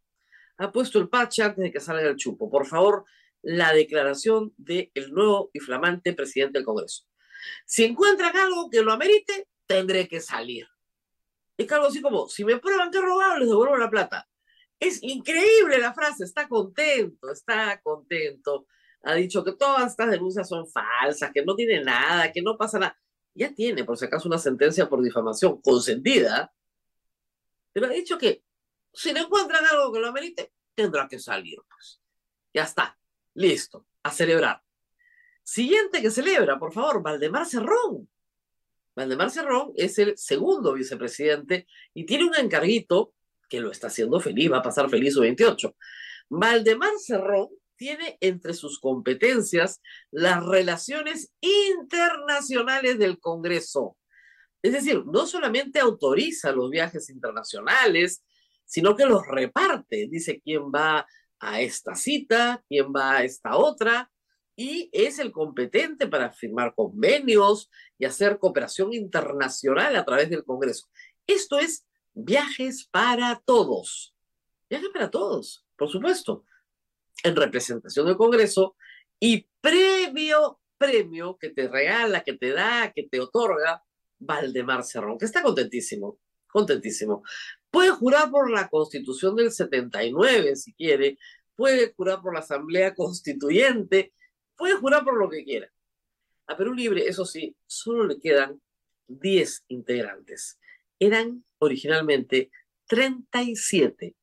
Ha 0.58 0.72
puesto 0.72 1.00
el 1.00 1.10
parche 1.10 1.44
antes 1.44 1.64
de 1.64 1.72
que 1.72 1.80
salga 1.80 2.08
el 2.08 2.16
chupo. 2.16 2.50
Por 2.50 2.66
favor, 2.66 3.06
la 3.42 3.74
declaración 3.74 4.54
del 4.58 4.92
nuevo 5.12 5.50
y 5.54 5.60
flamante 5.60 6.14
presidente 6.14 6.60
del 6.60 6.66
Congreso. 6.66 7.04
Si 7.66 7.84
encuentran 7.84 8.36
algo 8.36 8.70
que 8.70 8.82
lo 8.82 8.92
amerite, 8.92 9.48
tendré 9.66 10.08
que 10.08 10.20
salir. 10.20 10.68
Es 11.58 11.72
algo 11.72 11.88
así 11.88 12.02
como, 12.02 12.28
si 12.28 12.44
me 12.44 12.58
prueban 12.58 12.92
que 12.92 12.98
he 12.98 13.02
robado, 13.02 13.40
les 13.40 13.50
devuelvo 13.50 13.78
la 13.78 13.90
plata. 13.90 14.28
Es 14.80 15.02
increíble 15.02 15.80
la 15.80 15.94
frase, 15.94 16.24
está 16.24 16.48
contento, 16.48 17.32
está 17.32 17.80
contento. 17.82 18.68
Ha 19.04 19.16
dicho 19.16 19.44
que 19.44 19.54
todas 19.54 19.92
estas 19.92 20.12
denuncias 20.12 20.50
son 20.50 20.68
falsas, 20.68 21.32
que 21.34 21.44
no 21.44 21.56
tiene 21.56 21.84
nada, 21.84 22.32
que 22.32 22.42
no 22.42 22.58
pasa 22.58 22.80
nada. 22.80 23.00
Ya 23.34 23.54
tiene, 23.54 23.84
por 23.84 23.98
si 23.98 24.06
acaso, 24.06 24.28
una 24.28 24.40
sentencia 24.40 24.90
por 24.90 25.02
difamación 25.02 25.62
consentida, 25.62 26.52
pero 27.72 27.86
ha 27.86 27.90
dicho 27.90 28.18
que 28.18 28.44
si 28.92 29.14
no 29.14 29.22
encuentran 29.22 29.64
algo 29.66 29.94
que 29.94 30.00
lo 30.00 30.08
amerite, 30.08 30.52
tendrá 30.74 31.08
que 31.08 31.20
salir. 31.20 31.60
Pues. 31.70 32.02
Ya 32.54 32.64
está. 32.64 32.98
Listo, 33.36 33.86
a 34.02 34.12
celebrar. 34.12 34.64
Siguiente 35.44 36.02
que 36.02 36.10
celebra, 36.10 36.58
por 36.58 36.74
favor, 36.74 37.04
Valdemar 37.04 37.46
Cerrón. 37.46 38.10
Valdemar 38.96 39.30
Cerrón 39.30 39.72
es 39.76 40.00
el 40.00 40.18
segundo 40.18 40.74
vicepresidente 40.74 41.68
y 41.94 42.06
tiene 42.06 42.26
un 42.26 42.36
encarguito 42.36 43.14
que 43.48 43.60
lo 43.60 43.70
está 43.70 43.88
haciendo 43.88 44.20
feliz, 44.20 44.52
va 44.52 44.58
a 44.58 44.64
pasar 44.64 44.90
feliz 44.90 45.14
su 45.14 45.22
28. 45.22 45.76
Valdemar 46.30 46.94
Cerrón 46.98 47.50
tiene 47.78 48.18
entre 48.22 48.54
sus 48.54 48.80
competencias 48.80 49.82
las 50.12 50.46
relaciones 50.46 51.32
internacionales 51.42 53.00
del 53.00 53.20
Congreso. 53.20 53.98
Es 54.62 54.74
decir, 54.74 55.06
no 55.06 55.26
solamente 55.26 55.80
autoriza 55.80 56.52
los 56.52 56.70
viajes 56.70 57.10
internacionales, 57.10 58.24
sino 58.66 58.96
que 58.96 59.06
los 59.06 59.26
reparte. 59.26 60.08
Dice 60.10 60.42
quién 60.44 60.64
va 60.64 61.08
a 61.40 61.62
esta 61.62 61.96
cita, 61.96 62.64
quién 62.68 62.92
va 62.94 63.18
a 63.18 63.24
esta 63.24 63.56
otra, 63.56 64.12
y 64.56 64.90
es 64.92 65.20
el 65.20 65.32
competente 65.32 66.08
para 66.08 66.32
firmar 66.32 66.74
convenios 66.76 67.70
y 68.00 68.06
hacer 68.06 68.40
cooperación 68.40 68.92
internacional 68.92 69.96
a 69.96 70.04
través 70.04 70.30
del 70.32 70.44
Congreso. 70.44 70.88
Esto 71.28 71.60
es 71.60 71.86
viajes 72.14 72.88
para 72.90 73.40
todos. 73.46 74.16
Viajes 74.68 74.90
para 74.90 75.12
todos, 75.12 75.66
por 75.78 75.90
supuesto, 75.90 76.44
en 77.24 77.36
representación 77.36 78.06
del 78.06 78.18
Congreso 78.18 78.76
y 79.20 79.48
previo 79.62 80.60
premio 80.78 81.38
que 81.38 81.50
te 81.50 81.68
regala, 81.68 82.24
que 82.24 82.34
te 82.34 82.52
da, 82.52 82.92
que 82.94 83.04
te 83.04 83.20
otorga 83.20 83.84
Valdemar 84.20 84.84
Cerrón, 84.84 85.18
que 85.18 85.26
está 85.26 85.42
contentísimo, 85.42 86.20
contentísimo. 86.48 87.24
Puede 87.70 87.90
jurar 87.92 88.30
por 88.30 88.50
la 88.50 88.70
constitución 88.70 89.36
del 89.36 89.52
79 89.52 90.56
si 90.56 90.74
quiere, 90.74 91.18
puede 91.56 91.94
jurar 91.94 92.22
por 92.22 92.34
la 92.34 92.40
asamblea 92.40 92.94
constituyente, 92.94 94.14
puede 94.56 94.76
jurar 94.76 95.04
por 95.04 95.18
lo 95.18 95.30
que 95.30 95.44
quiera. 95.44 95.72
A 96.48 96.56
Perú 96.56 96.74
Libre, 96.74 97.08
eso 97.08 97.26
sí, 97.26 97.56
solo 97.66 98.06
le 98.06 98.20
quedan 98.20 98.62
10 99.08 99.66
integrantes. 99.68 100.60
Eran 101.00 101.44
originalmente 101.60 102.52
37. 102.88 104.16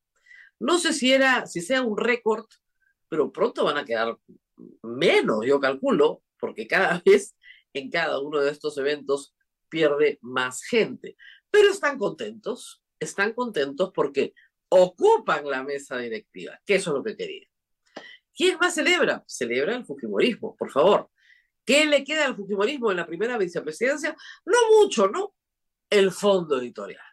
No 0.60 0.78
sé 0.78 0.92
si 0.92 1.12
era, 1.12 1.46
si 1.46 1.60
sea 1.60 1.82
un 1.82 1.98
récord, 1.98 2.46
pero 3.14 3.30
pronto 3.30 3.62
van 3.62 3.76
a 3.76 3.85
quedar 3.85 4.18
menos, 4.83 5.47
yo 5.47 5.61
calculo, 5.61 6.25
porque 6.37 6.66
cada 6.66 7.00
vez 7.06 7.37
en 7.73 7.88
cada 7.88 8.18
uno 8.18 8.40
de 8.40 8.50
estos 8.50 8.76
eventos 8.76 9.37
pierde 9.68 10.18
más 10.21 10.64
gente. 10.64 11.16
Pero 11.49 11.71
están 11.71 11.97
contentos, 11.97 12.83
están 12.99 13.33
contentos 13.33 13.92
porque 13.94 14.35
ocupan 14.68 15.49
la 15.49 15.62
mesa 15.62 15.97
directiva, 15.99 16.61
que 16.66 16.75
eso 16.75 16.90
es 16.90 16.97
lo 16.97 17.04
que 17.04 17.16
querían. 17.16 17.49
¿Quién 18.35 18.59
más 18.59 18.75
celebra? 18.75 19.23
Celebra 19.28 19.76
el 19.76 19.85
Fujimorismo, 19.85 20.56
por 20.56 20.73
favor. 20.73 21.09
¿Qué 21.64 21.87
le 21.87 22.02
queda 22.02 22.26
al 22.26 22.35
Fujimorismo 22.35 22.90
en 22.90 22.97
la 22.97 23.06
primera 23.06 23.38
vicepresidencia? 23.38 24.16
No 24.44 24.59
mucho, 24.76 25.06
¿no? 25.06 25.37
El 25.88 26.11
fondo 26.11 26.61
editorial. 26.61 27.06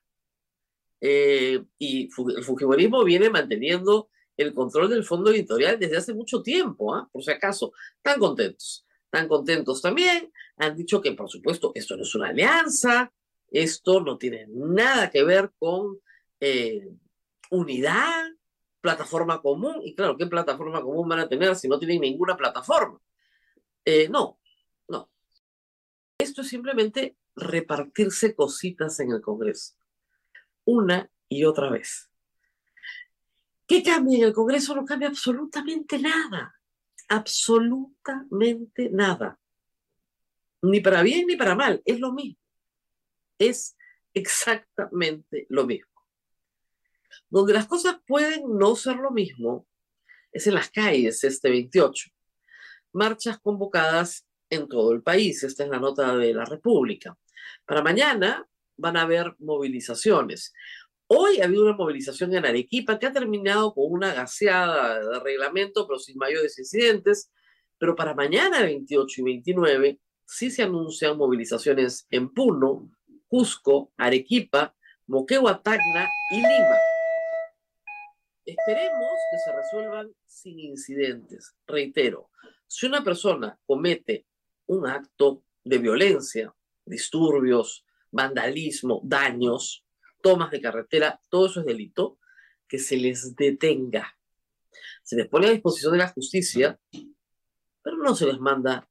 Eh, 0.99 1.63
y 1.77 2.09
el 2.35 2.43
Fujimorismo 2.43 3.03
viene 3.03 3.29
manteniendo 3.29 4.09
el 4.37 4.53
control 4.53 4.89
del 4.89 5.03
fondo 5.03 5.31
editorial 5.31 5.79
desde 5.79 5.97
hace 5.97 6.13
mucho 6.13 6.41
tiempo, 6.41 6.93
¿ah? 6.95 7.07
por 7.11 7.23
si 7.23 7.31
acaso. 7.31 7.73
Están 7.97 8.19
contentos. 8.19 8.85
Están 9.05 9.27
contentos 9.27 9.81
también. 9.81 10.31
Han 10.57 10.75
dicho 10.75 11.01
que, 11.01 11.11
por 11.13 11.29
supuesto, 11.29 11.71
esto 11.75 11.97
no 11.97 12.03
es 12.03 12.15
una 12.15 12.29
alianza, 12.29 13.11
esto 13.49 13.99
no 13.99 14.17
tiene 14.17 14.45
nada 14.47 15.09
que 15.09 15.23
ver 15.23 15.51
con 15.59 15.99
eh, 16.39 16.87
unidad, 17.49 18.29
plataforma 18.79 19.41
común. 19.41 19.81
Y 19.83 19.95
claro, 19.95 20.17
¿qué 20.17 20.27
plataforma 20.27 20.81
común 20.81 21.09
van 21.09 21.19
a 21.19 21.29
tener 21.29 21.55
si 21.55 21.67
no 21.67 21.77
tienen 21.77 22.01
ninguna 22.01 22.37
plataforma? 22.37 22.99
Eh, 23.85 24.07
no, 24.09 24.39
no. 24.87 25.09
Esto 26.17 26.41
es 26.41 26.47
simplemente 26.47 27.17
repartirse 27.35 28.35
cositas 28.35 28.99
en 28.99 29.11
el 29.11 29.21
Congreso, 29.21 29.75
una 30.65 31.09
y 31.27 31.45
otra 31.45 31.69
vez. 31.69 32.10
¿Qué 33.71 33.81
cambia 33.81 34.17
en 34.17 34.23
el 34.25 34.33
Congreso? 34.33 34.75
No 34.75 34.83
cambia 34.83 35.07
absolutamente 35.07 35.97
nada, 35.97 36.53
absolutamente 37.07 38.89
nada. 38.89 39.39
Ni 40.61 40.81
para 40.81 41.01
bien 41.01 41.25
ni 41.25 41.37
para 41.37 41.55
mal, 41.55 41.81
es 41.85 41.97
lo 42.01 42.11
mismo. 42.11 42.37
Es 43.39 43.77
exactamente 44.13 45.45
lo 45.47 45.65
mismo. 45.65 45.89
Donde 47.29 47.53
las 47.53 47.65
cosas 47.65 47.95
pueden 48.05 48.43
no 48.57 48.75
ser 48.75 48.97
lo 48.97 49.09
mismo 49.09 49.65
es 50.33 50.47
en 50.47 50.55
las 50.55 50.69
calles 50.69 51.23
este 51.23 51.49
28. 51.49 52.09
Marchas 52.91 53.39
convocadas 53.39 54.27
en 54.49 54.67
todo 54.67 54.91
el 54.91 55.01
país. 55.01 55.45
Esta 55.45 55.63
es 55.63 55.69
la 55.69 55.79
nota 55.79 56.17
de 56.17 56.33
la 56.33 56.43
República. 56.43 57.17
Para 57.65 57.81
mañana 57.81 58.45
van 58.75 58.97
a 58.97 59.03
haber 59.03 59.33
movilizaciones. 59.39 60.51
Hoy 61.13 61.41
ha 61.41 61.43
habido 61.43 61.63
una 61.63 61.75
movilización 61.75 62.33
en 62.33 62.45
Arequipa 62.45 62.97
que 62.97 63.05
ha 63.05 63.11
terminado 63.11 63.73
con 63.73 63.83
una 63.89 64.13
gaseada 64.13 64.97
de 65.01 65.19
reglamento, 65.19 65.85
pero 65.85 65.99
sin 65.99 66.17
mayores 66.17 66.57
incidentes. 66.57 67.29
Pero 67.77 67.97
para 67.97 68.13
mañana, 68.13 68.61
28 68.61 69.19
y 69.19 69.23
29, 69.25 69.99
sí 70.25 70.49
se 70.49 70.63
anuncian 70.63 71.17
movilizaciones 71.17 72.07
en 72.11 72.33
Puno, 72.33 72.89
Cusco, 73.27 73.91
Arequipa, 73.97 74.73
Moquegua, 75.05 75.61
Tacna 75.61 76.07
y 76.31 76.37
Lima. 76.37 76.77
Esperemos 78.45 79.11
que 79.31 79.37
se 79.39 79.51
resuelvan 79.51 80.15
sin 80.25 80.59
incidentes. 80.61 81.53
Reitero, 81.67 82.29
si 82.67 82.85
una 82.85 83.03
persona 83.03 83.59
comete 83.65 84.27
un 84.67 84.87
acto 84.87 85.43
de 85.61 85.77
violencia, 85.77 86.55
disturbios, 86.85 87.85
vandalismo, 88.11 89.01
daños, 89.03 89.85
tomas 90.21 90.51
de 90.51 90.61
carretera, 90.61 91.19
todo 91.29 91.47
eso 91.47 91.59
es 91.61 91.65
delito, 91.65 92.19
que 92.67 92.79
se 92.79 92.97
les 92.97 93.35
detenga. 93.35 94.17
Se 95.03 95.15
les 95.15 95.27
pone 95.27 95.47
a 95.47 95.51
disposición 95.51 95.93
de 95.93 95.97
la 95.99 96.07
justicia, 96.07 96.79
pero 97.81 97.97
no 97.97 98.15
se 98.15 98.27
les 98.27 98.39
manda 98.39 98.87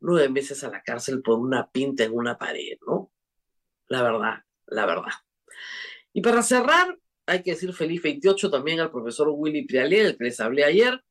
nueve 0.00 0.28
meses 0.28 0.64
a 0.64 0.70
la 0.70 0.82
cárcel 0.82 1.22
por 1.22 1.38
una 1.38 1.70
pinta 1.70 2.04
en 2.04 2.14
una 2.14 2.38
pared, 2.38 2.78
¿no? 2.86 3.12
La 3.88 4.02
verdad, 4.02 4.44
la 4.66 4.86
verdad. 4.86 5.12
Y 6.12 6.22
para 6.22 6.42
cerrar, 6.42 6.98
hay 7.26 7.42
que 7.42 7.52
decir 7.52 7.72
feliz 7.72 8.02
28 8.02 8.50
también 8.50 8.80
al 8.80 8.90
profesor 8.90 9.28
Willy 9.30 9.66
Prialé, 9.66 10.00
el 10.00 10.16
que 10.16 10.24
les 10.24 10.40
hablé 10.40 10.64
ayer. 10.64 11.04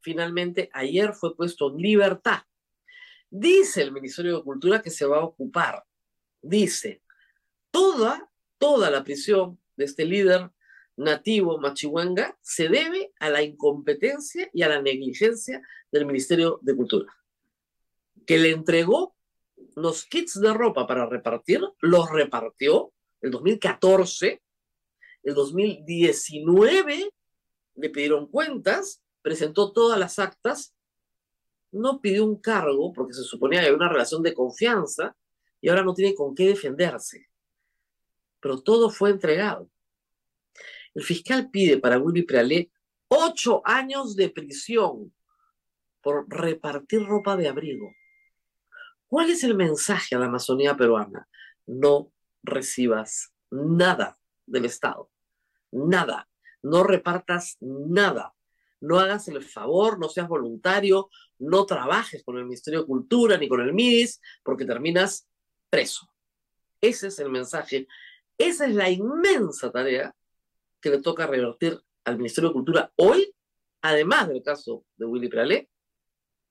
Finalmente, 0.00 0.70
ayer 0.72 1.14
fue 1.14 1.34
puesto 1.34 1.70
en 1.70 1.78
libertad 1.78 2.42
Dice 3.30 3.82
el 3.82 3.92
Ministerio 3.92 4.38
de 4.38 4.44
Cultura 4.44 4.80
que 4.80 4.90
se 4.90 5.04
va 5.04 5.18
a 5.18 5.24
ocupar. 5.24 5.84
Dice, 6.40 7.02
toda, 7.70 8.30
toda 8.58 8.90
la 8.90 9.04
prisión 9.04 9.58
de 9.76 9.84
este 9.84 10.04
líder 10.04 10.50
nativo 10.96 11.58
machihuanga 11.58 12.38
se 12.40 12.68
debe 12.68 13.12
a 13.18 13.28
la 13.28 13.42
incompetencia 13.42 14.48
y 14.52 14.62
a 14.62 14.68
la 14.68 14.80
negligencia 14.80 15.62
del 15.92 16.06
Ministerio 16.06 16.58
de 16.62 16.74
Cultura, 16.74 17.14
que 18.26 18.38
le 18.38 18.50
entregó 18.50 19.14
los 19.74 20.06
kits 20.06 20.40
de 20.40 20.54
ropa 20.54 20.86
para 20.86 21.06
repartir, 21.06 21.60
los 21.80 22.10
repartió 22.10 22.92
el 23.20 23.30
2014, 23.30 24.42
el 25.22 25.34
2019 25.34 27.10
le 27.74 27.90
pidieron 27.90 28.26
cuentas, 28.28 29.02
presentó 29.22 29.72
todas 29.72 29.98
las 29.98 30.18
actas 30.18 30.76
no 31.72 32.00
pidió 32.00 32.24
un 32.24 32.40
cargo 32.40 32.92
porque 32.92 33.14
se 33.14 33.22
suponía 33.22 33.60
que 33.60 33.66
había 33.66 33.76
una 33.76 33.88
relación 33.88 34.22
de 34.22 34.34
confianza 34.34 35.16
y 35.60 35.68
ahora 35.68 35.84
no 35.84 35.94
tiene 35.94 36.14
con 36.14 36.34
qué 36.34 36.48
defenderse. 36.48 37.28
Pero 38.46 38.62
todo 38.62 38.90
fue 38.90 39.10
entregado. 39.10 39.68
El 40.94 41.02
fiscal 41.02 41.50
pide 41.50 41.78
para 41.78 41.98
Willy 41.98 42.22
Prealé 42.22 42.70
ocho 43.08 43.60
años 43.64 44.14
de 44.14 44.30
prisión 44.30 45.12
por 46.00 46.28
repartir 46.28 47.04
ropa 47.04 47.36
de 47.36 47.48
abrigo. 47.48 47.90
¿Cuál 49.08 49.30
es 49.30 49.42
el 49.42 49.56
mensaje 49.56 50.14
a 50.14 50.20
la 50.20 50.26
Amazonía 50.26 50.76
peruana? 50.76 51.28
No 51.66 52.12
recibas 52.44 53.34
nada 53.50 54.16
del 54.46 54.66
Estado. 54.66 55.10
Nada. 55.72 56.28
No 56.62 56.84
repartas 56.84 57.56
nada 57.58 58.32
no 58.78 59.00
hagas 59.00 59.26
el 59.26 59.42
favor, 59.42 59.98
no 59.98 60.08
seas 60.08 60.28
voluntario, 60.28 61.08
no 61.40 61.66
trabajes 61.66 62.22
con 62.22 62.36
el 62.36 62.44
Ministerio 62.44 62.82
de 62.82 62.86
Cultura 62.86 63.36
ni 63.36 63.48
con 63.48 63.60
el 63.60 63.72
MIDIS, 63.72 64.20
porque 64.44 64.64
terminas 64.64 65.28
preso. 65.68 66.08
Ese 66.80 67.08
es 67.08 67.18
el 67.18 67.30
mensaje. 67.30 67.88
Esa 68.38 68.66
es 68.66 68.74
la 68.74 68.90
inmensa 68.90 69.70
tarea 69.70 70.14
que 70.80 70.90
le 70.90 71.00
toca 71.00 71.26
revertir 71.26 71.80
al 72.04 72.16
Ministerio 72.16 72.50
de 72.50 72.54
Cultura 72.54 72.92
hoy, 72.96 73.34
además 73.82 74.28
del 74.28 74.42
caso 74.42 74.84
de 74.96 75.06
Willy 75.06 75.28
Pralé, 75.28 75.68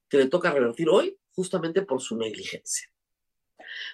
que 0.09 0.17
le 0.17 0.27
toca 0.27 0.51
revertir 0.51 0.89
hoy 0.89 1.17
justamente 1.33 1.83
por 1.83 2.01
su 2.01 2.17
negligencia. 2.17 2.89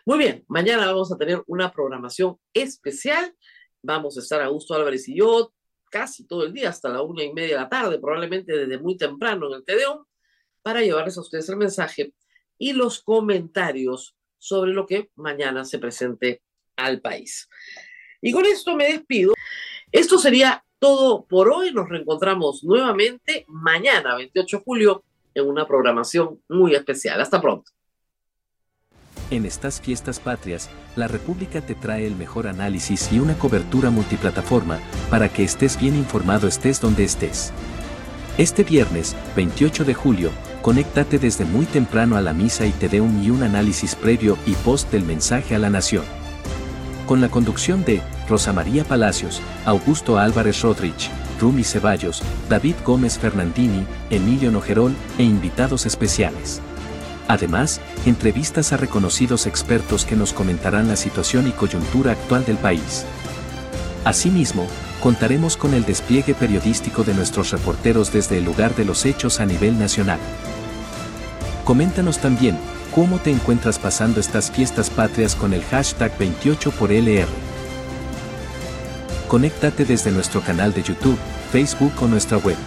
Muy 0.05 0.17
bien, 0.17 0.45
mañana 0.47 0.85
vamos 0.85 1.11
a 1.11 1.17
tener 1.17 1.43
una 1.47 1.71
programación 1.71 2.37
especial. 2.53 3.35
Vamos 3.81 4.17
a 4.17 4.21
estar 4.21 4.41
Augusto 4.41 4.73
Álvarez 4.73 5.07
y 5.07 5.17
yo 5.17 5.53
casi 5.89 6.25
todo 6.25 6.45
el 6.45 6.53
día, 6.53 6.69
hasta 6.69 6.89
la 6.89 7.01
una 7.01 7.23
y 7.23 7.33
media 7.33 7.55
de 7.55 7.61
la 7.63 7.69
tarde, 7.69 7.99
probablemente 7.99 8.57
desde 8.57 8.79
muy 8.79 8.95
temprano 8.97 9.47
en 9.47 9.55
el 9.55 9.65
TDO, 9.65 10.07
para 10.61 10.81
llevarles 10.81 11.17
a 11.17 11.21
ustedes 11.21 11.49
el 11.49 11.57
mensaje 11.57 12.13
y 12.57 12.73
los 12.73 13.03
comentarios 13.03 14.15
sobre 14.37 14.71
lo 14.71 14.85
que 14.85 15.11
mañana 15.15 15.65
se 15.65 15.79
presente 15.79 16.41
al 16.75 17.01
país. 17.01 17.49
Y 18.21 18.31
con 18.31 18.45
esto 18.45 18.75
me 18.75 18.85
despido. 18.85 19.33
Esto 19.91 20.17
sería 20.17 20.63
todo 20.79 21.25
por 21.25 21.49
hoy. 21.49 21.71
Nos 21.73 21.89
reencontramos 21.89 22.63
nuevamente 22.63 23.45
mañana, 23.47 24.15
28 24.15 24.57
de 24.57 24.63
julio, 24.63 25.03
en 25.33 25.47
una 25.47 25.67
programación 25.67 26.39
muy 26.49 26.75
especial. 26.75 27.21
Hasta 27.21 27.41
pronto. 27.41 27.71
En 29.31 29.45
estas 29.45 29.79
fiestas 29.79 30.19
patrias, 30.19 30.69
la 30.97 31.07
República 31.07 31.61
te 31.61 31.73
trae 31.73 32.05
el 32.05 32.17
mejor 32.17 32.47
análisis 32.47 33.11
y 33.13 33.19
una 33.19 33.37
cobertura 33.39 33.89
multiplataforma 33.89 34.79
para 35.09 35.29
que 35.29 35.43
estés 35.43 35.79
bien 35.79 35.95
informado 35.95 36.49
estés 36.49 36.81
donde 36.81 37.05
estés. 37.05 37.53
Este 38.37 38.63
viernes, 38.65 39.15
28 39.37 39.85
de 39.85 39.93
julio, 39.93 40.31
conéctate 40.61 41.17
desde 41.17 41.45
muy 41.45 41.65
temprano 41.65 42.17
a 42.17 42.21
la 42.21 42.33
misa 42.33 42.65
y 42.65 42.71
te 42.71 42.89
dé 42.89 42.99
un 42.99 43.23
y 43.23 43.29
un 43.29 43.43
análisis 43.43 43.95
previo 43.95 44.37
y 44.45 44.53
post 44.53 44.91
del 44.91 45.03
mensaje 45.03 45.55
a 45.55 45.59
la 45.59 45.69
nación. 45.69 46.03
Con 47.11 47.19
la 47.19 47.27
conducción 47.27 47.83
de 47.83 48.01
Rosa 48.29 48.53
María 48.53 48.85
Palacios, 48.85 49.41
Augusto 49.65 50.17
Álvarez 50.17 50.61
Rodríguez, 50.61 51.09
Rumi 51.41 51.65
Ceballos, 51.65 52.23
David 52.47 52.75
Gómez 52.85 53.19
Fernandini, 53.19 53.85
Emilio 54.09 54.49
Nojerol 54.49 54.95
e 55.17 55.23
invitados 55.23 55.85
especiales. 55.85 56.61
Además, 57.27 57.81
entrevistas 58.05 58.71
a 58.71 58.77
reconocidos 58.77 59.45
expertos 59.45 60.05
que 60.05 60.15
nos 60.15 60.31
comentarán 60.31 60.87
la 60.87 60.95
situación 60.95 61.49
y 61.49 61.51
coyuntura 61.51 62.13
actual 62.13 62.45
del 62.45 62.55
país. 62.55 63.05
Asimismo, 64.05 64.65
contaremos 65.03 65.57
con 65.57 65.73
el 65.73 65.83
despliegue 65.83 66.33
periodístico 66.33 67.03
de 67.03 67.13
nuestros 67.13 67.51
reporteros 67.51 68.13
desde 68.13 68.37
el 68.37 68.45
lugar 68.45 68.73
de 68.75 68.85
los 68.85 69.05
hechos 69.05 69.41
a 69.41 69.45
nivel 69.45 69.77
nacional. 69.77 70.19
Coméntanos 71.65 72.19
también 72.19 72.57
cómo 72.93 73.19
te 73.19 73.31
encuentras 73.31 73.79
pasando 73.79 74.19
estas 74.19 74.51
fiestas 74.51 74.89
patrias 74.89 75.35
con 75.35 75.53
el 75.53 75.63
hashtag 75.63 76.17
28 76.17 76.71
por 76.71 76.91
LR. 76.91 77.27
Conéctate 79.27 79.85
desde 79.85 80.11
nuestro 80.11 80.41
canal 80.41 80.73
de 80.73 80.83
YouTube, 80.83 81.17
Facebook 81.51 81.93
o 82.01 82.07
nuestra 82.07 82.37
web. 82.37 82.57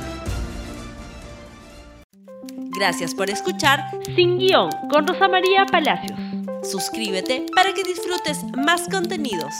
Gracias 2.76 3.14
por 3.14 3.30
escuchar 3.30 3.80
Sin 4.16 4.38
Guión 4.38 4.70
con 4.90 5.06
Rosa 5.06 5.28
María 5.28 5.64
Palacios. 5.66 6.18
Suscríbete 6.62 7.46
para 7.54 7.72
que 7.72 7.84
disfrutes 7.84 8.44
más 8.56 8.88
contenidos. 8.88 9.54